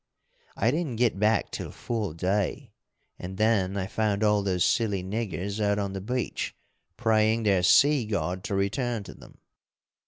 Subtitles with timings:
[0.55, 2.73] I didn't get back till full day,
[3.19, 6.55] and then I found all those silly niggers out on the beach
[6.97, 9.37] praying their sea god to return to them.